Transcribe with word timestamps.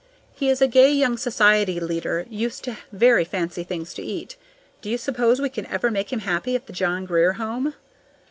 He 0.33 0.49
is 0.49 0.63
a 0.63 0.67
gay 0.67 0.91
young 0.91 1.15
society 1.15 1.79
leader, 1.79 2.25
used 2.27 2.63
to 2.63 2.75
very 2.91 3.23
fancy 3.23 3.63
things 3.63 3.93
to 3.93 4.01
eat. 4.01 4.35
Do 4.81 4.89
you 4.89 4.97
suppose 4.97 5.39
we 5.39 5.47
can 5.47 5.67
ever 5.67 5.91
make 5.91 6.11
him 6.11 6.21
happy 6.21 6.55
at 6.55 6.65
the 6.65 6.73
John 6.73 7.05
Grier 7.05 7.33
Home? 7.33 7.75